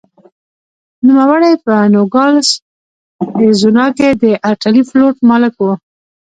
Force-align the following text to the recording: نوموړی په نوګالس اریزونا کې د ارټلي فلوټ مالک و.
نوموړی 1.07 1.53
په 1.65 1.73
نوګالس 1.93 2.49
اریزونا 3.35 3.85
کې 3.97 4.09
د 4.23 4.23
ارټلي 4.49 4.83
فلوټ 4.89 5.15
مالک 5.29 5.55
و. 5.61 5.65